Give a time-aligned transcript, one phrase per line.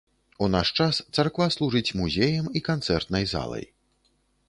[0.45, 3.65] У наш час царква служыць музеем і канцэртнай залай.